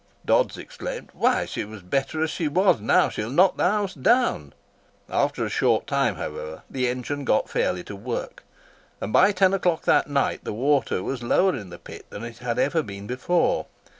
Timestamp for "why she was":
1.13-1.83